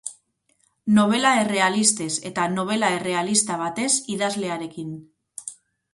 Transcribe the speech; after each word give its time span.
Nobela 0.95 1.33
errealistez 1.41 2.09
eta 2.31 2.47
nobela 2.55 2.91
errealista 2.97 3.61
batez 3.65 3.91
idazlearekin. 4.15 4.93